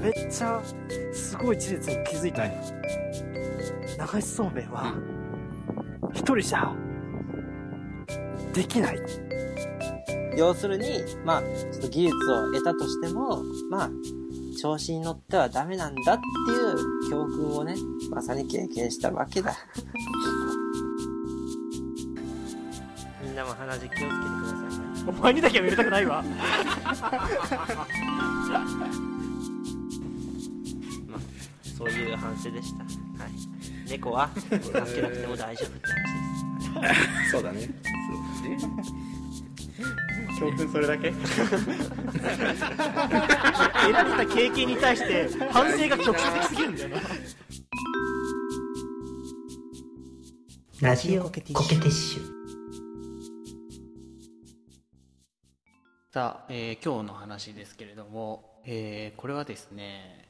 [0.00, 0.62] めっちゃ
[1.12, 2.52] すごい事実に気づいたよ
[4.14, 4.94] 流しそうめんは
[6.12, 6.72] 一人じゃ
[8.54, 8.98] できない
[10.36, 13.90] 要するに、まあ、ちょっと技術を得たとしても、まあ、
[14.60, 17.74] 調子に乗ってはダメなんだっていう教訓をね、
[18.10, 19.56] まさに経験したわけだ。
[23.22, 24.12] みんなも鼻血気をつけてくだ
[24.48, 24.58] さい
[25.04, 25.08] ね。
[25.08, 26.24] お前にだけは入れたくないわ
[31.80, 32.84] そういう反省でした。
[32.84, 33.32] はい。
[33.88, 34.70] 猫は 助け
[35.02, 35.88] なくても大丈夫って
[36.74, 36.94] 話で
[37.24, 37.30] す。
[37.32, 37.68] そうだね
[40.38, 41.10] 教訓それだけ？
[41.10, 41.22] 得
[43.92, 47.00] られた経験に対して反省が局所的すぎるんだよな
[50.80, 52.22] ラジオコケティッシュ。
[56.12, 60.29] さあ、えー今日の話ですけれども、えーこれはですね、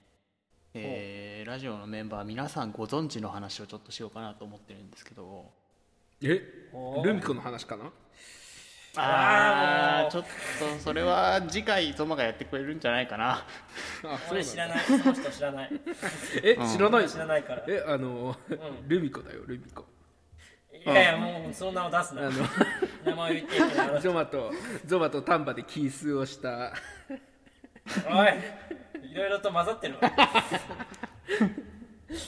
[0.75, 5.51] えーラジオのメンバー皆さんご存知の話をちょっとしようかなと思ってるんですけど。
[6.23, 6.41] え？
[7.03, 7.91] ルミ子の話かな？
[8.97, 10.29] ああちょっと
[10.81, 13.45] それは次回ゾマがやってくれるんじゃないかな。
[14.05, 14.45] あそう俺なんだ。
[14.45, 14.85] 知らない。
[14.85, 15.71] その人知らない。
[16.43, 17.09] え知らない？
[17.09, 17.65] 知らないから。
[17.67, 18.37] えあの
[18.87, 19.85] ルミ子だよルミ子。
[20.73, 22.23] いやいやもうその名を出すな。
[22.23, 22.33] あの。
[23.05, 23.59] 名前を言ってい
[23.99, 24.53] いゾ マと
[24.85, 26.73] ゾマと丹波でキースをした
[28.09, 30.01] おいいろいろと混ざってるわ。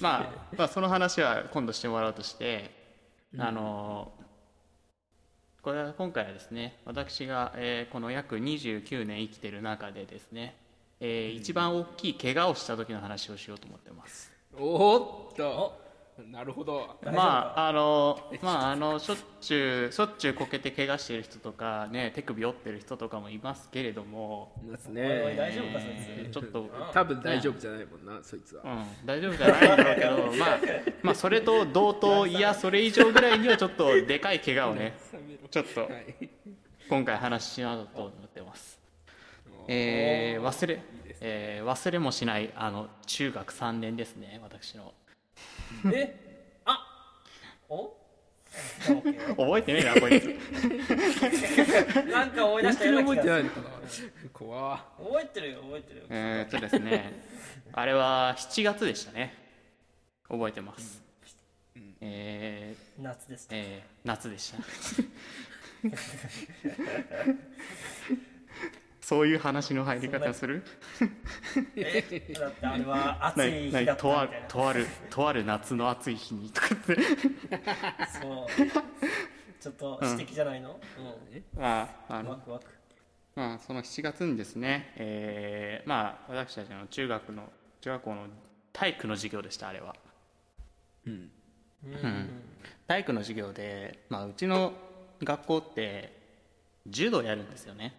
[0.01, 2.71] まあ、まあその話は今度してもらうとして、
[3.39, 4.13] あの
[5.61, 10.57] これは今回はですね私が、えーこの約29年生きてる中でですね、
[11.01, 14.33] えー一番大きい怪我をした時の話をしようと思ってます。
[14.55, 15.82] おーっと
[16.31, 16.99] なるほど。
[17.05, 24.53] まああのまああのしょっちゅうしょっちゅうこけて怪我してる人とかね手首折ってる人とかもいますけれども。
[24.63, 25.35] いますね。
[25.37, 25.91] 大丈夫かそい
[26.29, 26.31] つ？
[26.31, 26.71] ちょっと。
[26.93, 28.63] 多分大丈夫じゃないもんなそいつは。
[28.65, 30.59] うん、大丈夫じゃないんだろうけど、 まあ、
[31.03, 34.95] まあそれと同等いやそれ以上ぐらいにはちょっとでかい怪我をね
[35.51, 36.29] ちょっとはい。
[36.89, 38.79] 今回話しようと思ってます、
[39.67, 40.83] えー忘れ、
[41.23, 44.93] えー忘れもしないあの中学3年ですね私の
[45.93, 46.17] え
[46.65, 46.79] あ
[47.69, 47.97] お？
[49.37, 50.27] 覚えてねえなこいつ。
[52.11, 53.67] なんか思い出本した当に覚えてような気がないのかな
[54.33, 56.07] 怖っ覚えてるよ覚えてるよ。
[56.11, 57.23] えーっとですね
[57.73, 59.35] あれは7月でしたね。
[60.29, 61.03] 覚えてます、
[62.01, 64.59] えー夏ですえー夏でした
[69.03, 70.63] そういう話の入り方する？
[71.77, 74.47] えだってあれは暑ない日だったみなとあたいな。
[74.47, 76.95] とあるとある夏の暑い日にとかって。
[76.95, 78.47] そう。
[79.61, 80.79] ちょっと指摘じゃないの？
[81.57, 82.31] まああうんの。
[82.31, 82.65] ワクワク
[83.35, 88.27] まあその7月にですね、えーまあ私たちの中学の中学校の
[88.73, 89.97] 体育の授業でしたあれは、
[91.07, 91.31] うん。
[92.87, 94.73] 体育の授業で、まあ、うちの
[95.25, 96.13] 学校って
[96.87, 97.97] 柔道やるんですよね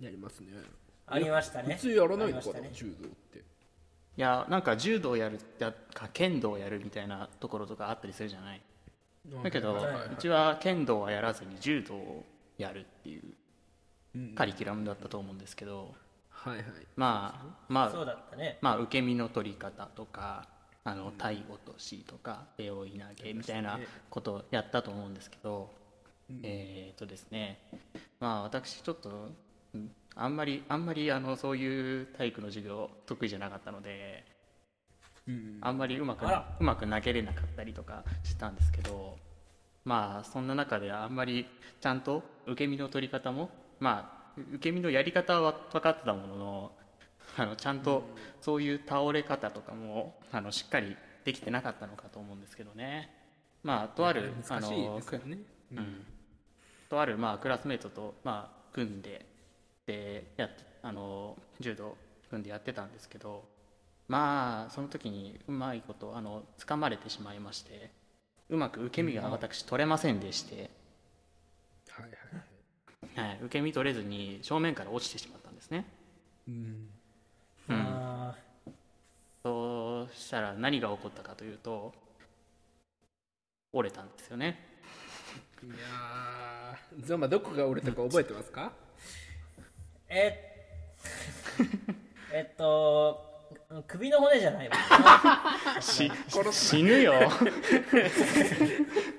[0.00, 0.48] やりますね。
[1.06, 1.74] ありましたね。
[1.74, 2.68] 普通やらないのかありましたね。
[2.68, 3.38] な柔道って。
[3.38, 3.42] い
[4.16, 8.62] やなんか柔道やるやか剣道やるみたいなところとかあったりするじゃない？
[9.42, 10.08] だけど、はいはいはい。
[10.12, 12.24] うちは剣道はやらずに柔道を
[12.56, 15.94] やるっていうカリキュラムだったと思うんですけど、
[16.30, 16.64] はいはい。
[16.96, 18.58] まあまそうあだったね。
[18.60, 20.46] まあ受け身の取り方とか
[20.84, 25.70] あの体落としとか背負い投げみたいなことをやったと思うんですけど、
[26.42, 27.58] えーっとですね。
[28.20, 29.36] まあ私ちょっとうん
[30.16, 34.24] あんまりあんまりあのそういう体育の授業得意じゃなかったので、
[35.60, 39.16] あんまりうまくうまく投げれなかったりとかしたんですけど
[39.84, 41.46] まあそんな中であんまり
[41.80, 46.72] ちゃんと受け身の取り方もまあ受け身のやり方は分かってたものの
[47.36, 48.04] あのちゃんと
[48.40, 53.10] そういう倒れ方とかもあのしっかりできてなかったのかと思うんですけどね。
[53.62, 55.38] まあとあるあ難しいのですからね
[55.72, 56.06] うん、
[56.90, 59.24] とあるまあクラスメートとまあ組んで
[59.86, 61.96] でやってあの柔道
[62.30, 63.44] 組んでやってたんですけど
[64.08, 67.90] まあその時にうまいことあの掴まれてしまいまして
[68.50, 70.70] うまく受け身が私取れませんでして、
[71.88, 72.04] はい
[73.16, 75.86] はいはい、受け身取れずに正面から落ちてしまったんですね。
[76.48, 76.88] うん。
[77.68, 78.34] あ
[79.42, 81.94] そうしたら何が起こったかというと
[83.72, 84.58] 折れたんですよね。
[85.62, 88.72] いやーゾマどこが折れたか覚えてますか？
[88.80, 88.83] ー
[90.08, 90.66] え
[92.32, 93.32] えっと
[93.86, 94.74] 首の骨じゃないわ。
[95.80, 96.10] し
[96.52, 97.14] 死ぬよ。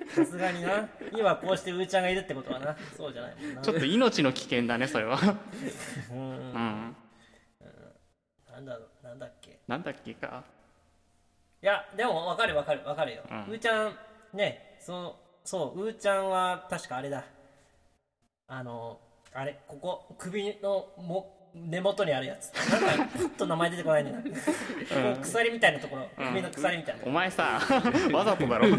[0.10, 0.88] さすがにな。
[1.12, 2.78] 今こうしてうーちゃんがいるってことはな。
[2.96, 3.62] そうじゃないもんな。
[3.62, 5.18] ちょっと命の危険だねそれは。
[6.12, 6.18] うん。
[6.20, 6.24] う
[6.58, 6.96] ん。
[8.50, 9.60] なんだろうなんだっけ？
[9.68, 10.44] なんだっけか。
[11.62, 13.44] いやでも分かる分かる分かるよ、うん。
[13.46, 13.98] うーちゃん
[14.34, 17.26] ねそうそううーちゃんは確かあれだ。
[18.48, 19.02] あの
[19.38, 22.54] あれここ首のも根元にあるやつ。
[22.72, 24.24] なんかずっと名前出てこないんだう
[25.22, 26.10] 鎖みたいなところ。
[26.16, 27.04] 首の鎖みたいな。
[27.06, 27.60] お前さ
[28.14, 28.70] わざとだろ。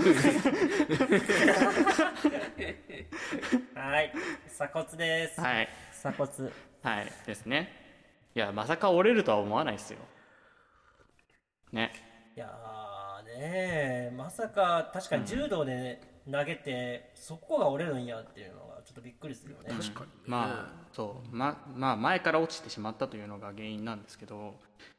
[3.75, 4.13] はい。
[4.49, 5.41] 鎖骨です。
[5.41, 5.69] はい。
[5.93, 6.31] 鎖骨。
[6.83, 7.13] はい。
[7.27, 7.71] ですね。
[8.35, 9.99] いやまさか折れるとは思わないですよ。
[11.73, 11.93] ね。
[12.35, 14.11] いやーねえ。
[14.17, 19.71] まさか確かに柔道で投げて、そこが折れるんやっていうのがちょっとびっくりするよね。
[19.71, 20.07] 確かにね。
[20.27, 21.35] まあそう。
[21.35, 24.55] ままあ前から落ちてしまったというのが原因なんですけど、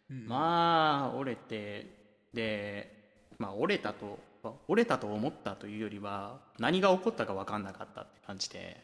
[0.09, 1.87] まあ折れて
[2.33, 2.93] で
[3.37, 4.19] まあ折れたと
[4.67, 8.81] 折れたと思ったというよりは何が起こったか分かんなかったって感じで、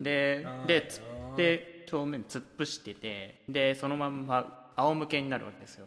[0.00, 1.02] ででつ
[1.36, 5.86] で表面突っ伏しててでそのまんま仰向けになるわけですよ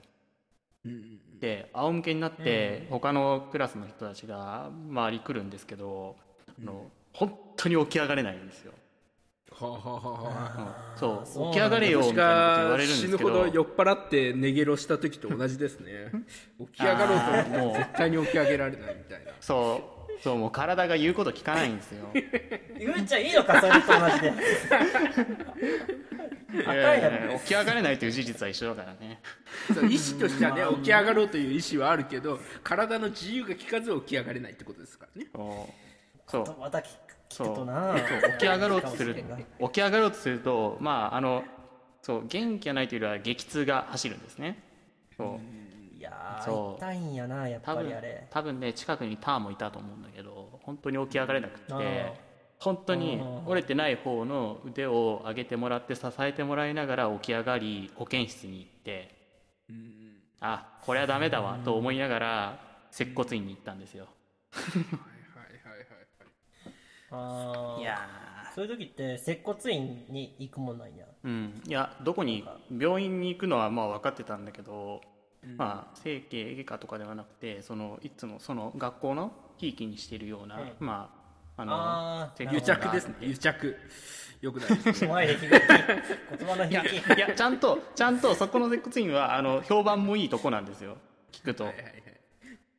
[1.40, 6.16] で仰向けになって他のクラスの人たちが周り来るんですけど、
[6.48, 8.74] あの本当に起き上がれないんですよ、
[10.96, 16.12] そう起き上がれよみ私たいなこと言わがれるんですけ死ぬほどど酔っ払って寝ゲロした時と同じですね。
[16.60, 19.32] 起き上がろうと思っても絶対に起き上げられないみたいな。
[19.40, 22.10] そうそうもう体が言うこと聞かないんですよ。
[22.78, 24.34] ゆうちゃんいいのかそれと同じで。
[26.52, 29.22] いやいやいや起き上がれないという事実は一緒だからね。
[29.74, 35.30] そう意思としてはね起き上がろうという意思はあるけど体の自由が利かず起き上がれないってことですからね。
[35.34, 35.68] そ
[36.28, 36.46] う。
[36.46, 36.60] そう。
[36.60, 36.88] また聞く
[37.30, 37.96] そう聞くとな。
[37.98, 38.32] そう。
[38.32, 39.16] 起き上がろうとする。
[39.16, 41.44] 起き上がろうとするとまああの
[42.02, 44.62] そう元気がないというよりは激痛が走るんですね。
[45.16, 45.59] そう
[46.00, 48.28] いやそうー痛いんやなやっぱ多分りあれ。
[48.30, 52.30] 多分ね近くにターンもいたと思うんだけど本当に起き上がれなくて。
[52.60, 59.16] 本当に折れてない方の腕を上げてもらって支えてもらいながら起き上がり保健室に行って
[60.42, 62.60] あこれはダメだわと思いながら
[62.92, 64.08] 接骨院に行ったんですよ。
[64.52, 66.74] はいはいはいはい
[67.12, 67.82] あー。
[67.82, 68.00] いや
[68.54, 71.06] そういう時って接骨院に行くもんなんや。
[71.24, 71.62] ーうん。
[71.66, 72.46] いやどこに
[72.78, 75.00] 病院に行くのはまあ分かってたんだけど、
[75.58, 81.20] まあ整形外科とかではなくてそのいつもその学校のひいきにしているような、うんまあ
[81.62, 83.16] あの癒着ですね。
[83.20, 83.76] 癒着。
[84.40, 85.14] よくないですね。
[86.70, 90.96] いやいやちゃんとちゃんとそこの接骨院はあの評判もいいとこなんですよ。
[91.34, 91.66] 聞くと。
[91.66, 91.94] はいはいはい。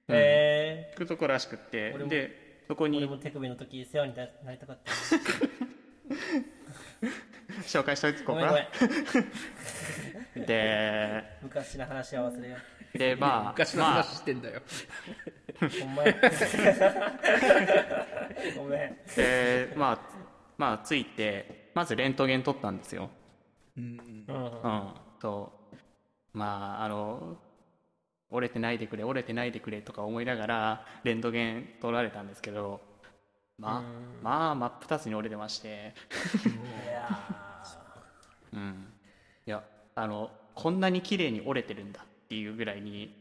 [0.09, 1.93] え聞くとこらしくって。
[2.09, 4.91] でそこー、俺にも手首の時世話にななりたかった。
[7.69, 8.53] 紹介しておいてこうか。
[8.53, 8.55] ん
[10.47, 12.57] で昔の話は忘れよ
[12.95, 14.61] でまあ昔のまあ話してんだよ、
[15.63, 16.15] うほんまや。
[18.57, 18.97] ごめん。
[19.17, 19.99] でまあ
[20.59, 23.11] まあついてまずレントゲン取ったんですよ。
[23.77, 24.25] うん。
[24.29, 24.95] うん。
[25.21, 25.77] そう。
[26.33, 27.37] まああの
[28.31, 32.81] 折れてないでくれ折れてないでくれとか思いながらレントゲン取られたんですけど
[33.59, 33.83] まあ
[34.23, 35.95] まあ真っ二つに折れてまして。
[36.89, 37.09] いや
[38.53, 38.93] うん。
[39.47, 39.63] いや
[40.01, 43.15] あのこんなに綺麗に折れてるんだっていうぐらいに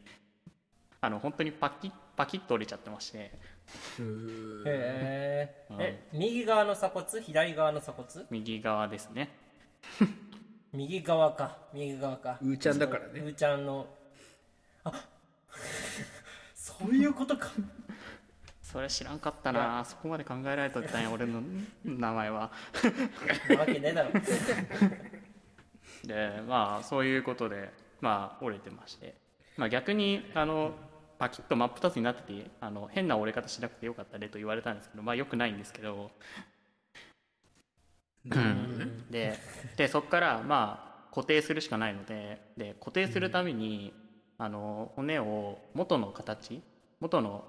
[1.02, 3.32] あの本当にパキッパキッと折れちゃってまして。
[4.00, 4.64] ー。
[4.66, 5.74] へー。
[5.74, 5.82] うん。
[5.82, 7.22] え右側の鎖骨？
[7.22, 8.26] 左側の鎖骨？
[8.30, 9.30] 右側ですね。
[10.72, 11.58] 右側か。
[11.74, 12.38] 右側か。
[12.42, 13.20] うーちゃんだからね。
[13.20, 13.86] うーちゃんの。
[14.86, 15.06] あ
[16.56, 17.50] そういうことか。
[18.62, 19.84] それ知らんかったな。
[19.84, 21.42] そこまで考えられとったんや俺の
[21.84, 22.52] 名前は。
[23.50, 24.12] なわけねえだろ
[26.08, 27.70] でまあそういうことで
[28.02, 29.16] まあ折れてまして、
[29.58, 30.72] まあ、逆にあの
[31.18, 36.12] パキッと真っ二つになっててあの変な折れ方しなくてよかったねと言われたんですけどまあよくないんですけど、
[38.30, 39.38] うん、で
[39.76, 43.94] でそこからまあ固定するしかないのでで固定するために、
[44.38, 46.62] あの骨を元の形
[47.00, 47.44] 元の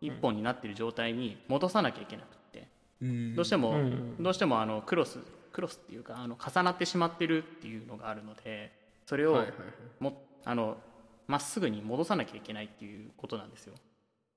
[0.00, 2.68] 一本になっている状態に戻さなきゃいけなくって、
[3.34, 4.22] どうしても、うん。
[4.22, 5.18] どうしてもあのクロス
[5.56, 8.70] クロスっていうかあの重なってしまってるっていうのがあるので
[9.06, 9.42] それを
[11.26, 13.74] まっすぐに戻さなきゃいけないっていうことなんですよ。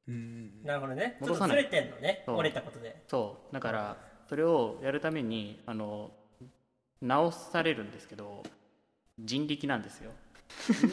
[0.08, 1.18] うんなるほどね。
[1.20, 1.66] ちょっ戻さない。
[1.66, 2.24] とずれてんのね。
[2.26, 3.04] 折れたことで。
[3.10, 3.54] そう。
[3.54, 3.98] だから
[4.30, 6.10] それをやるためにあの
[7.02, 8.42] 直されるんですけど
[9.20, 10.12] 人力なんですよ。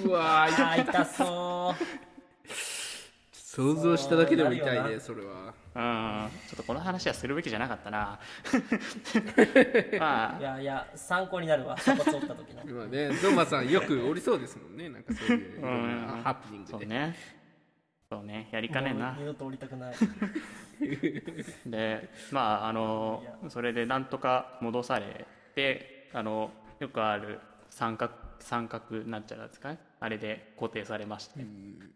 [0.07, 1.85] うわー痛そう
[3.57, 5.55] 想像しただけでも痛いねそれは。
[5.75, 8.19] うんちょっとこの話はするべきじゃなかったな。
[9.99, 10.39] まあ。
[10.39, 12.63] いやいや参考になるわ鎖骨折った時の。
[12.69, 16.07] 今ねゾマさんよくおりそうですもんねなんかそういういろん。
[16.07, 16.79] なハプニングで。
[16.79, 17.17] そうね。
[18.11, 19.17] そうねやりかねんな。
[19.19, 19.95] 二度と降りたくない。
[21.65, 29.79] でまああのそれでなんとか戻されてあのよくある三角三角なんちゃらですかね。
[29.99, 31.91] あれで固定されまして、うん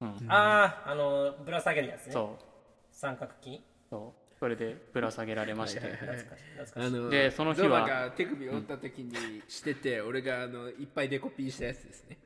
[0.00, 2.12] あああのぶら下げるやつね。
[2.12, 2.44] そう。
[2.90, 3.62] 三角筋。
[3.90, 4.38] そう。
[4.38, 6.26] それでぶら下げられまして、懐かしい
[6.58, 6.86] 懐かしい。
[6.86, 7.88] あのでその日は。
[7.88, 9.14] が手首を折った時に
[9.48, 12.18] してて、俺があのいっぱいデコピーしたやつですね。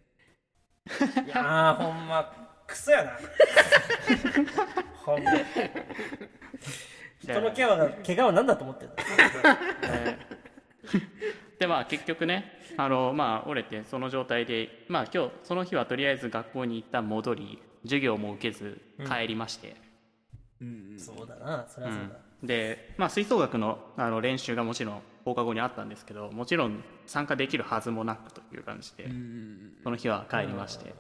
[1.27, 3.13] いやーほんまクソやな。
[5.05, 5.27] ほんで
[7.21, 8.95] 人の怪我が怪我は何だと思ってんだ
[11.61, 19.77] でまあ結局ねあのまあ折れてその状態でまあ今日その日はとりあえず学校に一旦戻り授業も受けず帰りまして、
[20.99, 29.11] そうだなそりゃそうだ、で、まあ、吹奏楽のあの練習がもちろん放課後にあったんですけどもちろん参加できるはずもなくという感じで、
[29.83, 30.93] その日は帰りまして、い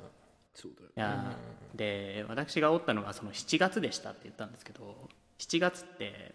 [0.54, 6.34] そうだよやーで私が折ったのがその7月でしたって言ったんですけど7月って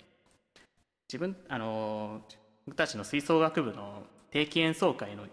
[1.07, 4.03] 自分あのー僕たちの吹奏楽部の
[4.35, 5.23] 定期演奏会の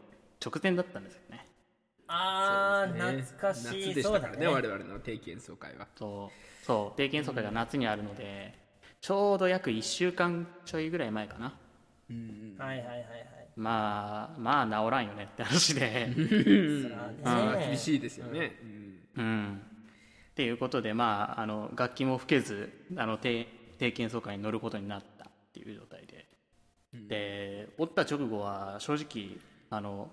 [0.40, 1.48] 直前だったんですよね。
[2.06, 3.20] ああ、ね。
[3.20, 3.86] 懐かしい。
[3.88, 4.46] 夏でしそうだねたからね。
[4.46, 5.88] 我々の定期演奏会は。
[5.98, 6.64] そう。
[6.64, 6.96] そう。
[6.96, 8.54] 定期演奏会が夏にあるので、
[9.00, 11.46] ちょうど約1週間ちょいぐらい前かな。
[11.46, 13.06] はいはいはいはい。
[13.56, 15.80] まあまあ治らんよねって話で。
[16.14, 17.18] そらね。
[17.24, 18.56] まあ厳しいですよね、
[19.16, 19.24] うん。
[19.24, 19.62] うん。
[20.30, 26.11] っていうことでまああの楽器も吹けずあの定定期演奏会に乗ることになったっていう状態で、
[27.08, 29.38] で折った直後は正直
[29.70, 30.10] あの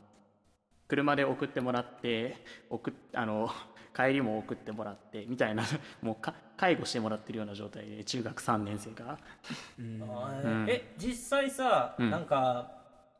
[0.88, 2.38] 車で送ってもらって
[2.69, 3.50] 送っあの
[3.95, 5.63] 帰りも送ってもらってみたいな
[6.01, 9.12] もうか介護してもらってるような状態で中学3年生が。
[9.12, 12.09] あーえ実際さ、ん。
[12.09, 12.71] なんか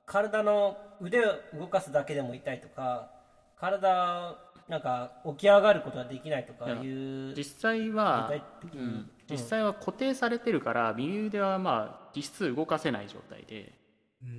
[0.06, 3.12] 体の腕を動かすだけでも痛いとか
[3.58, 4.38] 体
[4.68, 8.32] なんか起き上がることができないとかいう実際は
[8.74, 13.74] うん実際は固定されてるから右腕はまあ実質動かせない状態で、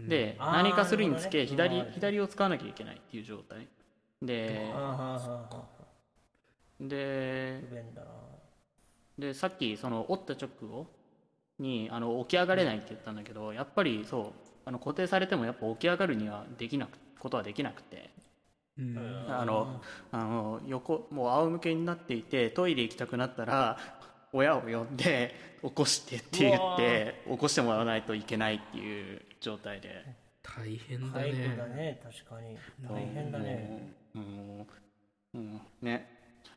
[0.08, 1.90] であー何かするにつけ、左ね。
[1.94, 3.68] 左を使わなきゃいけないっていう状態。
[4.22, 4.70] で
[6.80, 7.62] で
[9.18, 10.86] でさっきその折った直後
[11.58, 14.32] にあの起き上がれないって言ったんだけどやっぱりそう
[14.64, 18.10] あの固定されてもやっぱ起き上がるにはできなくことはできなくて。
[19.28, 23.76] あのあの横もう仰向けになっていてトイレ行きたくなったら
[24.32, 30.04] 親を呼んで起こしてって言って起こしてもらわないといけないっていう状態で。
[30.42, 32.56] 大変だ介護ねだね確かに。
[32.88, 33.92] 大変だね。
[34.14, 34.66] もうも
[35.34, 36.08] ううんね。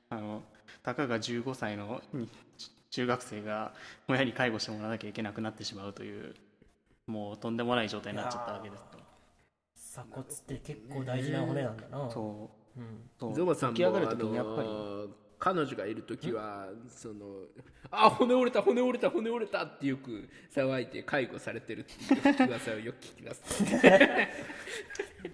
[0.09, 0.43] あの
[0.83, 2.29] たかが15歳のに
[2.89, 3.73] 中学生が
[4.07, 6.35] 親に介護してもらわなきゃいけなくなってしまうという
[7.07, 9.03] もうとんでもない状態になっちゃったわけですよ
[9.93, 12.09] 鎖骨って結構大事な骨なんだな。
[12.09, 12.79] そう。
[12.79, 13.09] うん。
[13.19, 13.35] そう。
[13.35, 14.67] ゾマさんも起き上がる時にやっぱり、
[15.43, 17.15] 彼女がいる時はその
[17.91, 23.41] あ骨折れた骨折れた骨折れたってよく騒いで介護されてるっていう噂をよく聞きます、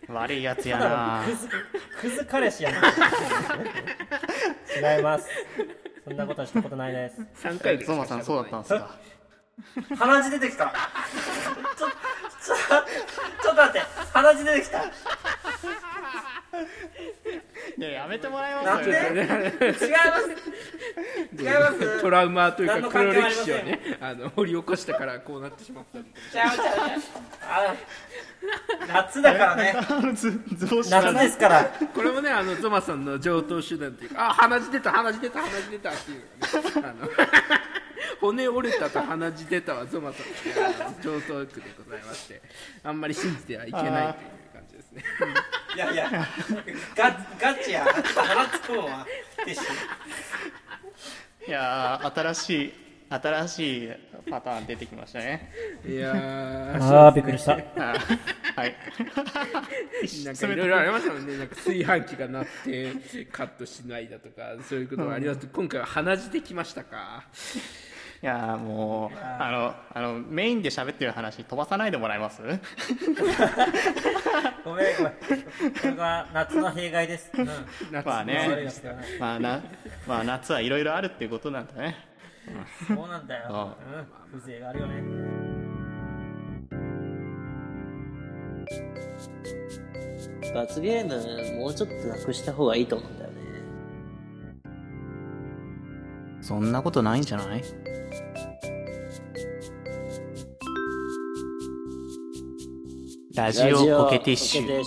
[0.07, 1.21] 悪いやつやな。
[1.21, 1.47] のクズ
[2.01, 2.77] クズ彼氏やな。
[4.95, 5.27] 違います。
[6.03, 7.21] そんなことはしたことないです。
[7.47, 8.97] 3回ぐらいゾマさんそうだったんですか？
[9.95, 10.65] 鼻血出てきた。
[10.65, 11.93] ちょちょ
[13.43, 13.87] ちょっと待って。
[14.11, 14.91] 鼻血出てきた
[17.79, 18.91] いややめてもらえなんで？
[18.91, 18.99] ま
[19.73, 20.27] すよ違います。
[21.41, 22.01] 違います。
[22.01, 26.09] トラウマというか黒歴史をねあの掘り起こしたからこうなってしまったんで。
[28.85, 29.75] 夏だからね。
[29.79, 31.63] 夏ですから。
[31.93, 36.25] これもねあのゾマさんの上等手段というかあ鼻血出た鼻血出た鼻血出たっていう、ね、
[36.75, 37.09] あの
[38.19, 40.25] 骨折れたと鼻血出たはゾマさん
[41.05, 42.41] の上等句でございまして
[42.83, 44.38] あんまり信じてはいけないという
[44.93, 45.33] ですね。
[45.75, 46.27] いやいや
[46.95, 47.85] ガガチや。
[47.85, 49.05] 鼻つくんは。
[49.45, 49.63] ティッシュ
[51.47, 52.73] いやー新しい
[53.09, 53.91] 新しい
[54.29, 55.51] パターン出てきましたね。
[55.87, 57.53] いやーああびっくりした。
[57.53, 57.57] あ
[58.55, 58.75] はい。
[60.25, 61.37] なんかいろいろありましたもんね。
[61.37, 67.23] なんか炊飯器が鳴ってカットしないだとかそういうことがあります、今回は鼻血できましたか？
[68.21, 72.41] いやーもうあのあのメインで喋ってる話飛ばさないでもらえます？
[74.65, 75.13] ごめんごめん。
[75.71, 77.45] これは夏の弊害です、うん、
[78.03, 78.67] まあね
[79.19, 79.61] まあな
[80.05, 81.95] まあ夏はいろいろあるっていうことなんだね。
[82.87, 83.75] そうなんだよ、
[84.33, 85.01] うん、風情があるよね。
[90.53, 93.37] 罰ゲームもうちょっとなくした方がいいと思うんだよね。
[96.41, 97.63] そんなことないんじゃない？
[103.39, 104.83] ラジオコケティッシュ。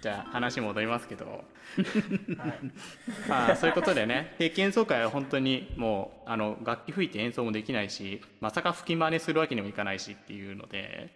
[0.00, 1.44] じゃあ話戻りますけど。
[3.28, 11.10] まあそういうことでね定期演奏会は本当にもうあの楽器吹いて演奏もできないしまさか吹き真似するわけにもいかないしっていうので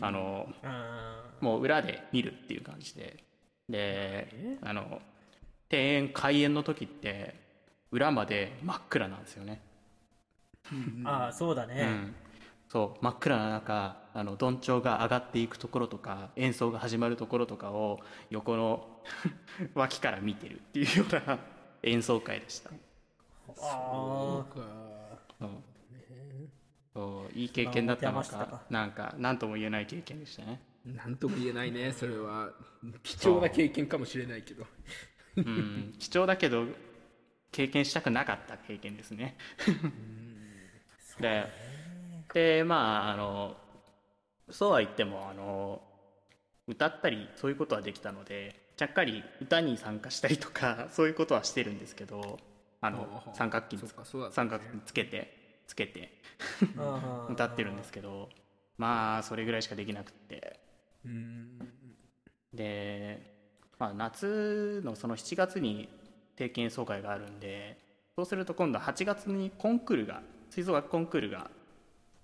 [0.00, 3.22] あのあもう裏で見るっていう感じで。
[3.68, 5.00] であの
[5.70, 7.36] 庭園開演の時って
[7.92, 12.14] 裏まで真っ暗なんですよね、ーあーそうだね、うん、
[12.70, 17.98] そう真っ暗な中あのどんちょうが上がっていくところとか演奏が始まるところとかを
[18.30, 19.02] 横の
[19.74, 21.38] 脇から見てるっていうような
[21.82, 22.70] 演奏会でした、
[23.60, 24.46] あ
[25.40, 25.44] う。
[25.44, 25.64] ん
[26.94, 30.60] そういい経験だったのかなんか何とも言えない経験でしたね。
[30.84, 32.52] なんとも言えないねそれは。
[33.02, 34.66] 貴重な経験かもしれないけど。
[35.36, 35.40] う。
[35.40, 35.94] ん。
[35.98, 36.66] 貴重だけど
[37.50, 39.36] 経験したくなかった経験ですね。
[41.20, 41.69] で
[42.32, 43.56] でまああの
[44.50, 45.82] そうは言ってもあの
[46.66, 52.38] 歌ったりそういうことはできたのでちゃっかり歌に参加したりとか そういうことはしてるんですけど
[52.80, 53.90] あの三角筋ね。
[54.30, 56.10] 三角筋つけてつけて
[56.78, 58.30] あ歌ってるんですけど
[58.78, 60.60] まあそれぐらいしかできなくって。
[61.04, 61.58] うん。
[62.52, 63.20] で、
[63.78, 65.88] まあ、夏のその7月に
[66.36, 67.78] 定期演奏会があるんで
[68.16, 71.50] そうすると今度8月にコンクールが吹奏楽コンクールが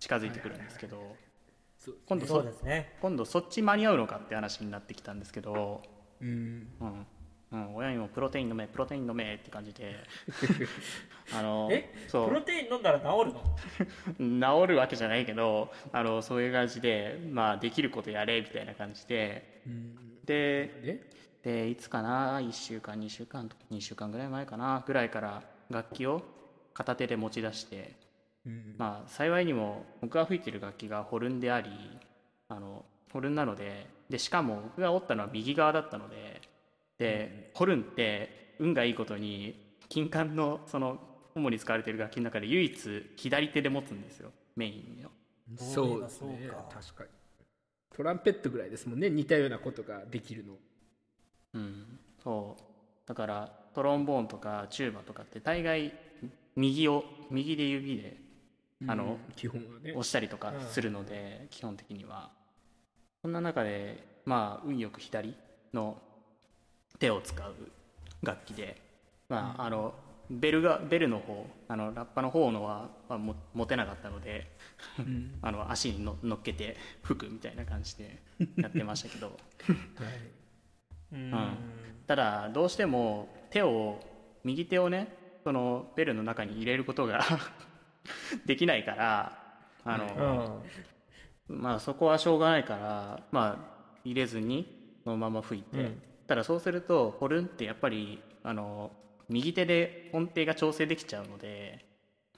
[0.06, 1.16] 近づいてくるんですけど
[2.06, 2.92] 今度そそうですね。
[3.00, 5.82] 今度そっち間に合うのかって話になってきたんですけど、
[6.20, 6.68] うん。
[6.80, 7.06] うん。
[7.52, 9.96] うん、親にもプロテイン飲めプロテイン飲めって感じで
[11.32, 11.88] あのえ？
[12.08, 12.28] そう。
[12.28, 13.32] プロテイン飲んだら治る
[14.18, 14.60] の？
[14.62, 19.44] 治るわけじゃないけどあのそういう感じで、まあ、できることやれみたいな感じで。
[20.24, 21.00] でで？
[21.42, 24.82] でいつかな？1週間2週間と2週間ぐらい前かな？
[24.84, 26.22] ぐらいから楽器を
[26.74, 27.96] 片手で持ち出して、
[28.46, 31.70] うんまあ幸いにも僕が吹いてる楽器がホルンであり
[32.48, 36.40] あのホルンなのででしかも僕が折ったのは右側だったので
[36.98, 40.98] で、ホルンって運がいいことに金管のその
[41.34, 45.10] 主に使われている楽器の中で唯一左手で持つんですよメインの。
[45.56, 46.40] そうですね。
[46.42, 46.68] そうか。
[46.72, 47.10] 確かに。
[47.94, 50.54] トランペットぐらいですもんね似たようなことができるの。
[51.54, 53.08] うん、そう。
[53.08, 55.92] だからトロンボーンとかチューバとかって大概
[56.56, 58.16] 右を右で指で
[58.86, 59.92] あのうん基本はね。
[59.92, 62.30] 押したりとかするので、基本的には。
[63.22, 65.36] そんな中でまあ運よく左
[65.72, 66.00] の
[66.98, 67.54] 手を使う
[68.22, 68.86] 楽器で
[69.28, 69.94] まあ、あの
[70.30, 74.50] ベルがベルの方あのラッパの方のは、まあ、も持てなかったので
[75.42, 78.22] あの足にの乗っけて吹くみたいな感じで
[78.56, 79.36] やってましたけど。
[81.12, 81.32] うん。
[82.06, 84.00] ただどうしても手を
[84.44, 85.08] 右手をね
[85.44, 87.20] そのベルの中に入れることが
[88.46, 89.38] できないから
[89.84, 90.62] あの、
[91.48, 96.02] まあそこはしょうがないからまあ入れずにそのまま吹いて、うん。
[96.26, 98.90] ただそうするとホルンってやっぱりあの
[99.28, 101.84] 右手で音程が調整できちゃうので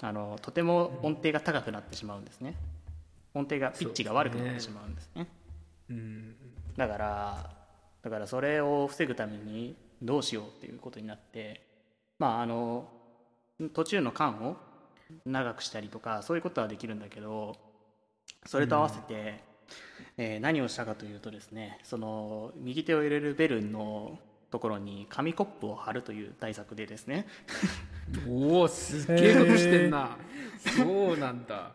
[0.00, 2.54] あのとても音程が高くなってしまうんですね。
[3.34, 5.28] 音程がピッチが悪くなってしまうんですね。
[5.90, 6.36] うん。
[6.76, 7.50] だから
[8.02, 11.60] だからそれを防ぐためにどうしようっていうことになって
[12.18, 12.88] まああの
[13.74, 14.56] 途中の間を
[15.24, 17.56] 長くしたりとかそういうことはできるんだけど
[18.46, 19.42] それと合わせて、
[20.16, 24.18] えー何をしたかというとですねその右手を入れるベルの
[24.50, 27.26] ところに紙コップを貼るという対策でですね。
[28.26, 30.16] おおすっげえことしてんな。
[30.76, 31.72] そうなんだ。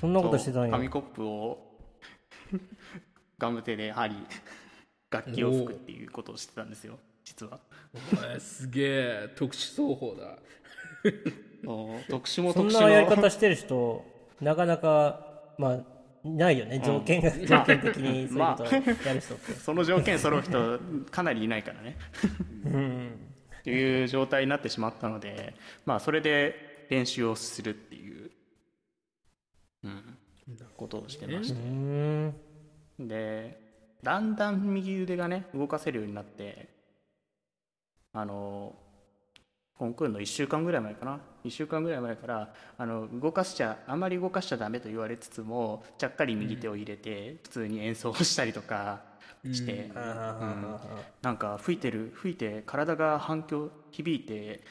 [0.00, 0.70] そんなことしてたんや。
[0.72, 1.58] 紙コップを
[3.38, 4.16] ガム手で貼り
[5.10, 7.60] 楽器を吹くっていうことをしてたんですよ実は。
[8.14, 10.38] お前すげえ特殊奏法だ
[12.08, 14.04] 特殊もそん特殊のなやり方してる人
[14.40, 15.26] なかなか
[15.58, 15.80] まあ
[16.24, 16.80] ないよね。
[16.84, 18.64] 条件が、条件的にそういうこ
[19.02, 20.78] とやる人って、その条件揃う人
[21.10, 21.96] かなりいないからね。
[22.64, 23.32] うん。
[23.62, 25.54] っていう状態になってしまったので
[25.86, 28.30] まあそれで練習をするっていう、
[29.84, 30.18] うん、
[30.76, 32.34] ことをしてましうたん
[33.08, 33.58] で
[34.02, 36.68] だんだん右腕がね動かせるようになって
[38.12, 38.74] あの
[39.78, 41.20] コンクールの1週間ぐらい前かな。
[41.44, 49.02] 1週間ぐらい前からあの動かしちゃあんまり動かしちゃダメと言われつつもちゃっかり右手を入れて普通に演奏したりとか
[49.44, 54.62] して、あーなんか吹いてる吹いて体が反響響いて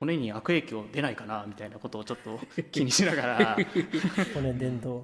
[0.00, 2.38] 骨に悪影響出ないかなみたいなことをちょっと
[2.70, 3.56] 気にしながら、
[4.34, 5.02] 骨伝導。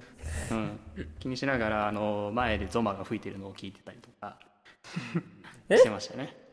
[0.51, 0.79] うん、
[1.19, 4.39] 気にしながらあの前でゾマが吹いてるのを聞いてたりとか
[5.69, 5.77] え？
[5.77, 6.44] してましたね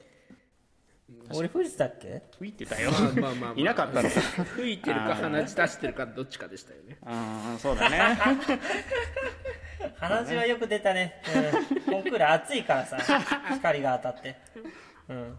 [1.31, 2.23] 俺吹いてたっけ？
[2.39, 2.91] 吹いてたよ。
[2.91, 4.09] まあまあまあ、まあ、いなかったの。
[4.57, 6.99] 吹いてるか鼻血出してるかどっちかでしたよね。
[7.07, 7.99] うんそうだね。
[9.99, 11.23] 鼻血はよく出たね、
[11.75, 12.99] うん、コンクール暑いからさ
[13.55, 14.37] 光が当たって。
[15.09, 15.37] うん。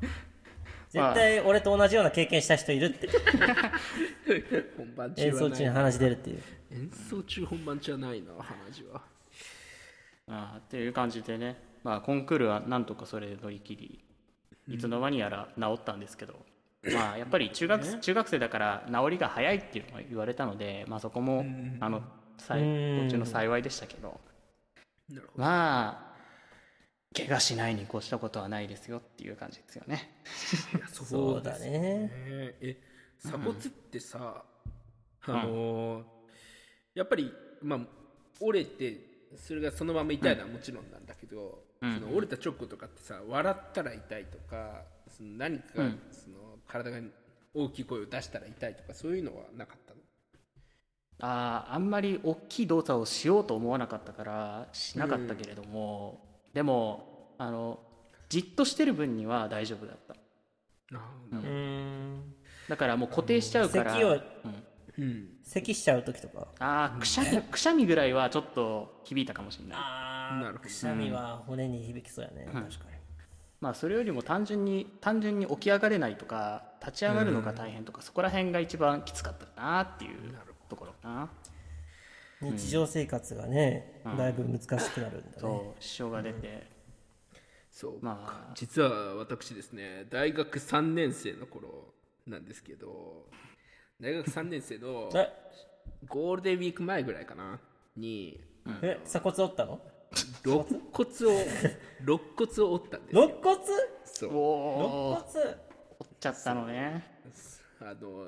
[0.89, 3.09] 絶対俺と同じような経験した人いるって。
[4.77, 6.43] 本番中演奏中に鼻血出るっていう。
[6.71, 9.01] 演奏中本番中はないな鼻血は。
[10.27, 14.03] あーっていう感じでね、まあ、コンクールはなんとかそれで乗り切り
[14.67, 16.45] いつの間にやら治ったんですけど、
[16.93, 21.45] まあやっぱり中学中学生だから治りが早いっていうのが言われたので、まあ、そこも
[21.79, 22.03] あの
[22.37, 22.99] さいうん。
[23.01, 24.19] こっちの幸いでしたけど。
[25.35, 26.13] まあ
[27.15, 30.21] 怪我しないに越したことはないですよっていう感じですよね。
[30.91, 32.11] そ そうだですね。
[32.61, 32.81] え
[33.19, 34.43] 鎖骨ってさ、
[35.21, 36.05] あのー
[36.95, 37.79] やっぱりまあ
[38.39, 41.62] 折れてそれがそのまま痛いのはもちろんなんだけど、うん
[41.95, 45.99] その折れた直後とかってさ笑ったら痛いとかその何かが、うん。
[46.11, 46.35] その
[46.67, 46.97] 体が
[47.53, 49.99] 大きい声を出したら痛いとかそういうのはなかったの？
[51.19, 57.79] あーあんまり大きい動作をしようと思わなかったからしなかったけれども、でもあの
[58.29, 60.15] じっとしてる分には大丈夫だった。
[60.95, 61.37] あうー。
[61.37, 62.33] ん
[62.69, 64.19] だからもう固定しちゃうから、咳をうん。
[64.97, 65.27] うん。
[65.43, 69.77] 咳しちゃう時とかあーくしゃみくしゃみぐらいはちょっと響いたかもしれない。
[69.77, 70.59] あなるほど。
[70.59, 72.93] くしゃみは骨に響きそうやね、確かに。
[73.61, 80.33] まあそれよりも単純に単純に起き上がれないとか立ち上がるのが大変とか、そこら辺が一番きつかったかなっていう
[80.69, 81.29] ところかな。
[82.41, 84.17] 日常生活がね、うん。
[84.17, 85.33] だいぶ難しくなるんだね。
[85.37, 86.67] そう支障が出て、
[87.71, 88.53] そうまあ。
[88.53, 91.93] 実は私ですね大学3年生の頃
[92.27, 93.27] なんですけど
[94.01, 95.31] 大学3年生の え？
[96.07, 97.61] ゴールデンウィーク前ぐらいかな
[97.95, 98.43] に
[98.81, 98.99] え？
[99.05, 99.79] 鎖骨折ったの？
[100.45, 101.39] 肋骨を
[102.01, 103.23] 肋骨を折ったんですよ。
[103.23, 103.59] 肋骨？
[104.05, 104.29] そう。
[104.29, 104.39] 肋
[105.15, 105.63] 骨？
[105.99, 107.13] 折っちゃったのね。
[107.79, 108.25] あの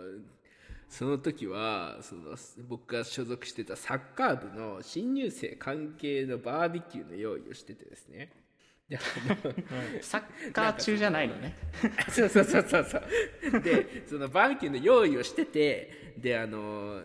[0.90, 2.38] その時はその
[2.70, 8.32] 僕が所属してたサッカー部の新入生関係のバーベキューの用意をしててですね。
[8.88, 9.56] であの
[10.02, 11.56] サッカー中じゃないのね。
[12.10, 13.62] そうそうそうそうそう。
[13.62, 17.04] でそのバーベキューの用意をしててであの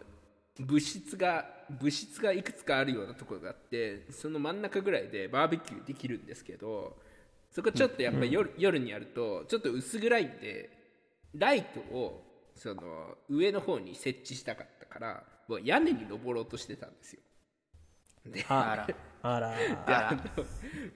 [0.61, 6.97] 物質が物質がいくつかあるようなところがあってその真ん中ぐらいでバーベキューできるんですけど
[7.51, 10.71] そこちょっとやっぱり夜,、夜にやるとちょっと薄暗いんで
[11.35, 12.23] ライトを
[12.55, 17.21] その上の方に設置したかったからもう屋根に登ろうとしてたんですよ。
[18.27, 18.89] であら。
[19.23, 19.57] あら。
[19.57, 20.45] であの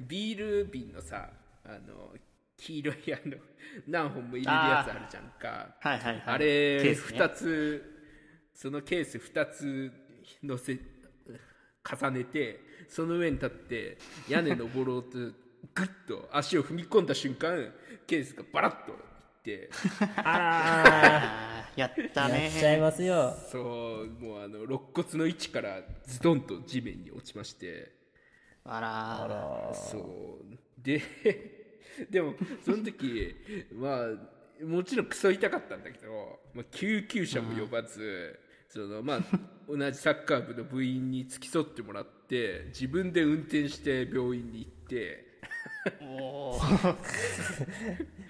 [0.00, 1.30] ビール瓶のさ
[1.64, 2.14] あの
[2.56, 3.36] 黄色いあの
[3.88, 5.74] 何本も入れるやつあるじゃんか。
[5.80, 6.22] はいはいはい。
[6.26, 6.44] あれ
[6.82, 7.18] ケースね。
[7.18, 7.93] 2つ
[8.54, 9.92] そのケース2つ
[10.42, 10.78] 乗せ
[11.84, 15.34] 重ねてその上に立って屋根登ろうとグ
[15.74, 17.72] ッと足を踏み込んだ瞬間
[18.06, 18.98] ケースがバラッといっ
[19.42, 19.70] て
[20.16, 21.64] あら あー。
[21.76, 23.34] やったやっちゃいねますよ。
[23.50, 23.58] そ
[24.02, 27.92] うもうあの肋骨の位置からズドンと地面に落ちまして。
[28.64, 30.56] あらそう。
[30.80, 31.02] で
[32.10, 33.34] でもその時
[33.72, 38.38] まあもちろんクソ痛かったんだけど、まあ、救急車も呼ばず、
[38.74, 39.20] そのまあ
[39.70, 45.24] 同じサッカー部の部員に付き添ってもらって自分で運転して病院に行って。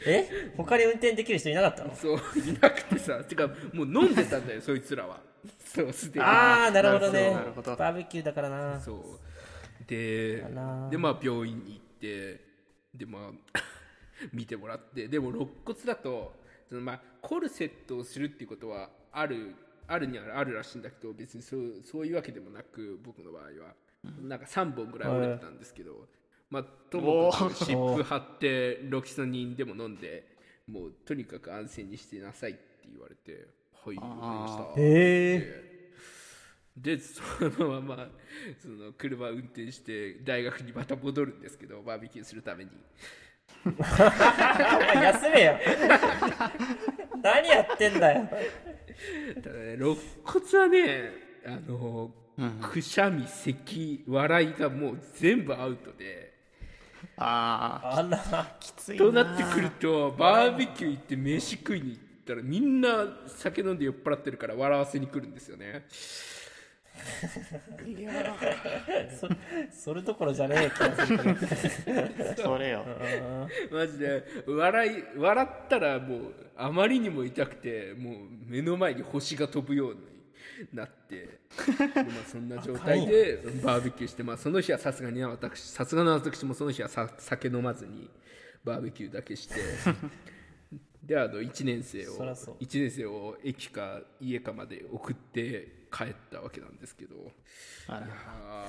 [0.05, 0.53] え？
[0.57, 1.95] 他に運転できる人いなかったの？
[1.97, 3.25] そういなくてさ。
[3.25, 5.23] てかもう飲んでたんだよそいつらは。
[5.65, 6.27] そうすでに。
[6.27, 7.31] ああなるほどね。
[7.31, 7.75] なるほど。
[7.75, 8.79] バーベキューだからな。
[8.79, 9.85] そう。
[9.87, 10.43] で
[10.91, 12.41] でまあ病院に行って
[12.93, 13.61] でまあ
[14.33, 15.09] 見てもらって。
[15.09, 16.35] でも肋骨だと
[16.69, 19.55] そのまあコルセットをするっていうことはある
[19.87, 23.75] あるにはあるらしいんだけど別にそうそういうわけでもなく僕の場合は。
[24.23, 26.07] なんか3本ぐらい折れてたんですけど、
[26.51, 30.27] まあともかく湿布貼ってロキソニンでも飲んで
[30.67, 32.61] もうとにかく安静にしてなさいって
[32.93, 34.63] 言われてはいわかりました。
[34.63, 35.75] へえ
[36.77, 37.23] でそ
[37.63, 38.09] のまま
[38.61, 42.71] その車運転して大学にまた戻るんですけどバーベキューするために。
[43.65, 45.59] 休めよ。
[47.23, 48.29] 何やってんだよ
[49.43, 51.11] ただね肋骨はね
[51.47, 52.11] あの、
[52.61, 56.33] くしゃみ咳笑いがもう全部アウトで。
[57.17, 58.19] ああら。
[58.19, 62.89] ーきついとなってくるとバーベキュー行って飯食いに行ったらみんな
[63.27, 65.87] 酒飲んで酔っ払ってるから笑わせに来るんですよね
[69.19, 69.29] そ
[69.71, 71.25] それどころじゃねえ気がするけ
[72.37, 72.43] ど。
[72.43, 72.85] それよ。
[73.71, 78.15] マジで笑い笑ったらもうあまりにも痛くてもう
[78.47, 80.01] 目の前に星が飛ぶように
[80.73, 81.41] なってで
[81.95, 88.09] まあそんな状態でバーベキューして、まあ、その日はさすがに私さすがの私もその日はさ酒飲まずに
[88.63, 89.57] バーベキューだけして。
[91.03, 92.57] であの1年生をそらそう。
[92.61, 97.15] 1年生を駅か家かまで送って帰ったわけなんですけど。
[97.87, 98.01] あら。
[98.01, 98.67] あ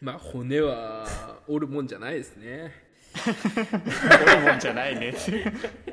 [0.00, 1.06] まあ骨は
[1.48, 2.72] 折るもんじゃないですね。
[3.26, 5.14] 折るもんじゃないね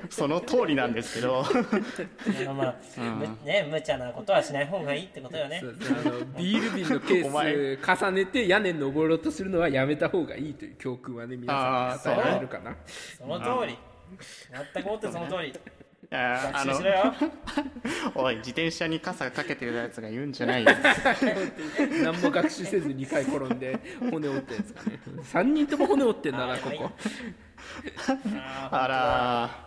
[0.10, 1.44] その通りなんですけど。
[2.46, 5.62] まあまあ、むね無茶なことはしない方がいいってことよね。
[5.64, 12.76] あのビール瓶のケース重ねて屋根登ろうとするのはやめた方がいいという教訓はね皆さんに与えられるかな。
[13.18, 13.78] その通り。
[14.74, 15.50] 全くもってその通り。
[15.50, 15.54] い
[16.16, 16.74] やあの
[18.16, 20.72] おい自転車に傘かけてるやつが言うんじゃないよ。
[22.04, 25.00] 何も学習せず2回転んで骨折ったやつかね。
[25.34, 26.92] 3人とも骨折ってんだなここ。
[28.38, 29.66] ああら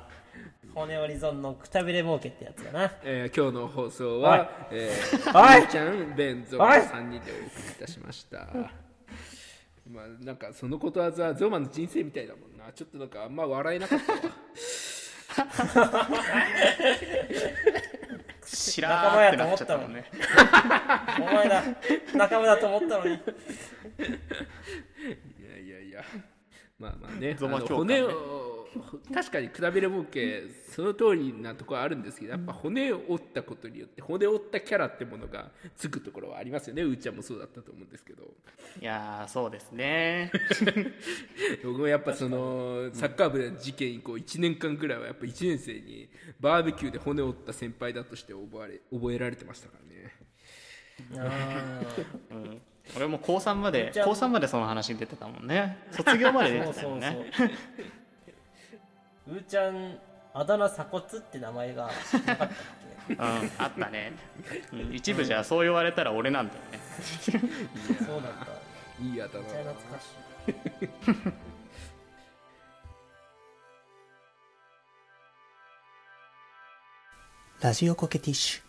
[0.74, 2.92] 骨折り損のくたびれ儲けってやつだな。
[3.02, 5.61] えー今日の放送は、えー、おい。
[5.61, 6.68] ゆうちゃん、ベン、ゾウおい。
[6.70, 8.48] 3人でお送りいたしました。
[9.90, 12.72] まあ、なんかそのことわざはゾウマの人生みたいだもんな。
[12.72, 14.18] ちょっとなんかあんま笑えなかったわ。
[18.44, 20.04] しらーってなっちゃったもんね。
[21.20, 21.62] お前だ。
[22.14, 23.14] 仲間だと思ったのに。
[23.14, 23.18] い
[25.42, 26.02] やいやいや。
[26.78, 27.36] まあまあね、ね。
[27.38, 28.57] 骨を、
[29.12, 30.42] 確かにくだびれ儲け、
[30.74, 36.82] その通りなところはあるんですけど、やっぱ骨を折ったことによって、骨を折ったキャラってものがつくところはありますよね。
[36.82, 38.24] うーちゃんもそうだったと思うんですけど。
[38.80, 40.30] いやーそうですね。
[41.64, 46.08] 僕もやっぱそのサッカー部で事件以降1年間ぐらいはやっぱ1年生に
[46.40, 50.14] バーベキューで骨を折った先輩だとして覚え覚えられてましたからね。
[51.16, 51.82] あ
[52.30, 52.62] うん。
[52.96, 55.78] 俺も高3まで高3までその話出てたもんね。
[55.90, 57.44] 卒業まで出ーそうてたよそうねそ
[59.28, 59.98] ううーちゃん
[60.34, 61.94] あだ名鎖骨って名前がなか
[62.34, 62.48] ったっ
[63.08, 63.20] けうん
[63.58, 64.12] あったね、
[64.72, 66.78] うん 一部じゃそう言われたら俺なんだよね。
[68.06, 71.32] そうだったいいやだなめっちゃ懐かしい。
[77.60, 78.67] ラジオコケティッシュ